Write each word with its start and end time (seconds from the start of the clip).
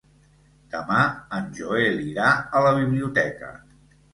Demà 0.75 1.01
en 1.39 1.45
Joel 1.59 2.01
irà 2.09 2.33
a 2.57 2.63
la 2.69 2.73
biblioteca. 2.81 3.53